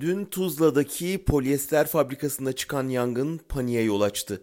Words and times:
Dün 0.00 0.24
Tuzla'daki 0.24 1.24
polyester 1.24 1.86
fabrikasında 1.86 2.52
çıkan 2.52 2.88
yangın 2.88 3.38
paniğe 3.48 3.82
yol 3.82 4.00
açtı. 4.00 4.42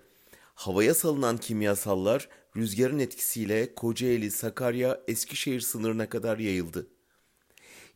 Havaya 0.56 0.94
salınan 0.94 1.38
kimyasallar 1.38 2.30
rüzgarın 2.58 3.00
etkisiyle 3.00 3.76
Kocaeli, 3.76 4.32
Sakarya, 4.32 5.02
Eskişehir 5.08 5.60
sınırına 5.62 6.10
kadar 6.10 6.38
yayıldı. 6.38 6.88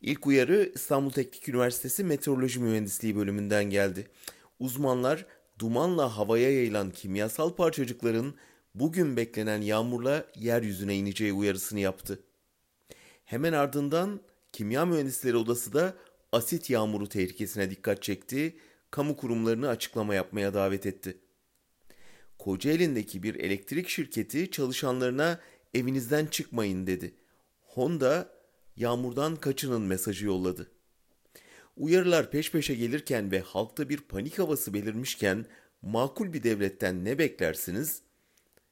İlk 0.02 0.26
uyarı 0.26 0.72
İstanbul 0.74 1.10
Teknik 1.10 1.48
Üniversitesi 1.48 2.04
Meteoroloji 2.04 2.60
Mühendisliği 2.60 3.16
bölümünden 3.16 3.64
geldi. 3.64 4.08
Uzmanlar 4.60 5.26
dumanla 5.58 6.16
havaya 6.16 6.50
yayılan 6.52 6.90
kimyasal 6.90 7.54
parçacıkların 7.54 8.34
bugün 8.74 9.16
beklenen 9.16 9.62
yağmurla 9.62 10.26
yeryüzüne 10.36 10.96
ineceği 10.96 11.32
uyarısını 11.32 11.80
yaptı. 11.80 12.22
Hemen 13.24 13.52
ardından 13.52 14.20
Kimya 14.52 14.86
Mühendisleri 14.86 15.36
Odası 15.36 15.72
da 15.72 15.94
asit 16.32 16.70
yağmuru 16.70 17.08
tehlikesine 17.08 17.70
dikkat 17.70 18.02
çekti, 18.02 18.56
kamu 18.90 19.16
kurumlarını 19.16 19.68
açıklama 19.68 20.14
yapmaya 20.14 20.54
davet 20.54 20.86
etti. 20.86 21.18
Kocaeli'ndeki 22.38 23.22
bir 23.22 23.34
elektrik 23.34 23.88
şirketi 23.88 24.50
çalışanlarına 24.50 25.40
evinizden 25.74 26.26
çıkmayın 26.26 26.86
dedi. 26.86 27.14
Honda 27.60 28.28
yağmurdan 28.76 29.36
kaçının 29.36 29.82
mesajı 29.82 30.26
yolladı. 30.26 30.70
Uyarılar 31.76 32.30
peş 32.30 32.52
peşe 32.52 32.74
gelirken 32.74 33.30
ve 33.30 33.40
halkta 33.40 33.88
bir 33.88 34.00
panik 34.00 34.38
havası 34.38 34.74
belirmişken 34.74 35.46
makul 35.82 36.32
bir 36.32 36.42
devletten 36.42 37.04
ne 37.04 37.18
beklersiniz? 37.18 38.02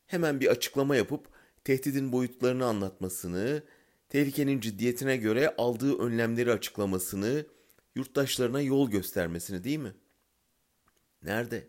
Hemen 0.06 0.40
bir 0.40 0.46
açıklama 0.46 0.96
yapıp 0.96 1.28
tehdidin 1.64 2.12
boyutlarını 2.12 2.66
anlatmasını, 2.66 3.62
tehlikenin 4.08 4.60
ciddiyetine 4.60 5.16
göre 5.16 5.54
aldığı 5.58 5.98
önlemleri 5.98 6.52
açıklamasını, 6.52 7.46
yurttaşlarına 7.94 8.60
yol 8.60 8.90
göstermesini 8.90 9.64
değil 9.64 9.78
mi? 9.78 9.94
Nerede? 11.22 11.68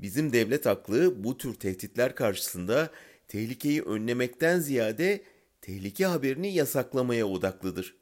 Bizim 0.00 0.32
devlet 0.32 0.66
aklı 0.66 1.24
bu 1.24 1.38
tür 1.38 1.54
tehditler 1.54 2.14
karşısında 2.14 2.90
tehlikeyi 3.28 3.82
önlemekten 3.82 4.60
ziyade 4.60 5.22
tehlike 5.60 6.06
haberini 6.06 6.54
yasaklamaya 6.54 7.26
odaklıdır. 7.26 7.96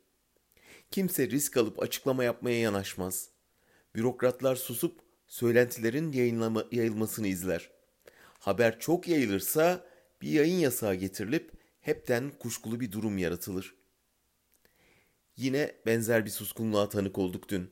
Kimse 0.91 1.31
risk 1.31 1.57
alıp 1.57 1.83
açıklama 1.83 2.25
yapmaya 2.25 2.61
yanaşmaz. 2.61 3.29
Bürokratlar 3.95 4.57
susup 4.57 5.01
söylentilerin 5.27 6.13
yayılmasını 6.73 7.29
izler. 7.29 7.71
Haber 8.39 8.81
çok 8.81 9.09
yayılırsa 9.09 9.87
bir 10.23 10.29
yayın 10.29 10.59
yasağı 10.59 10.95
getirilip 10.95 11.53
hepten 11.87 12.31
kuşkulu 12.31 12.81
bir 12.81 12.93
durum 12.93 13.19
yaratılır. 13.19 13.75
Yine 15.37 15.75
benzer 15.87 16.25
bir 16.25 16.31
suskunluğa 16.31 16.89
tanık 16.89 17.19
olduk 17.19 17.49
dün. 17.49 17.71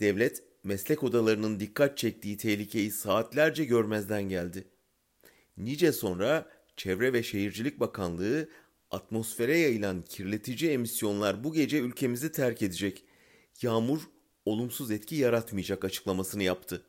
Devlet 0.00 0.42
meslek 0.64 1.02
odalarının 1.02 1.60
dikkat 1.60 1.98
çektiği 1.98 2.36
tehlikeyi 2.36 2.90
saatlerce 2.90 3.64
görmezden 3.64 4.22
geldi. 4.22 4.64
Nice 5.56 5.92
sonra 5.92 6.50
Çevre 6.76 7.12
ve 7.12 7.22
Şehircilik 7.22 7.80
Bakanlığı 7.80 8.48
atmosfere 8.90 9.58
yayılan 9.58 10.02
kirletici 10.02 10.70
emisyonlar 10.70 11.44
bu 11.44 11.52
gece 11.52 11.78
ülkemizi 11.78 12.32
terk 12.32 12.62
edecek. 12.62 13.04
Yağmur 13.62 14.00
olumsuz 14.44 14.90
etki 14.90 15.14
yaratmayacak 15.14 15.84
açıklamasını 15.84 16.42
yaptı. 16.42 16.86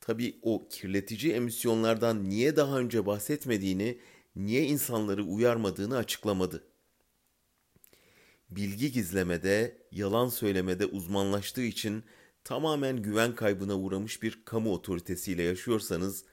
Tabi 0.00 0.38
o 0.42 0.68
kirletici 0.68 1.32
emisyonlardan 1.32 2.28
niye 2.30 2.56
daha 2.56 2.78
önce 2.78 3.06
bahsetmediğini, 3.06 3.98
niye 4.36 4.64
insanları 4.64 5.22
uyarmadığını 5.24 5.96
açıklamadı. 5.96 6.64
Bilgi 8.50 8.92
gizlemede, 8.92 9.86
yalan 9.92 10.28
söylemede 10.28 10.86
uzmanlaştığı 10.86 11.62
için 11.62 12.04
tamamen 12.44 13.02
güven 13.02 13.34
kaybına 13.34 13.78
uğramış 13.78 14.22
bir 14.22 14.44
kamu 14.44 14.72
otoritesiyle 14.72 15.42
yaşıyorsanız 15.42 16.24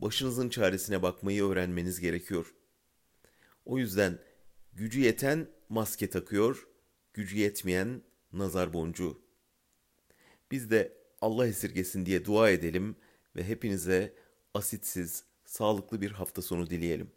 başınızın 0.00 0.48
çaresine 0.48 1.02
bakmayı 1.02 1.44
öğrenmeniz 1.44 2.00
gerekiyor. 2.00 2.54
O 3.64 3.78
yüzden 3.78 4.18
gücü 4.72 5.00
yeten 5.00 5.48
maske 5.68 6.10
takıyor, 6.10 6.68
gücü 7.14 7.36
yetmeyen 7.36 8.02
nazar 8.32 8.72
boncuğu. 8.72 9.22
Biz 10.50 10.70
de 10.70 10.98
Allah 11.20 11.46
esirgesin 11.46 12.06
diye 12.06 12.24
dua 12.24 12.50
edelim 12.50 12.96
ve 13.36 13.44
hepinize 13.44 14.14
asitsiz, 14.54 15.24
sağlıklı 15.44 16.00
bir 16.00 16.10
hafta 16.10 16.42
sonu 16.42 16.70
dileyelim. 16.70 17.10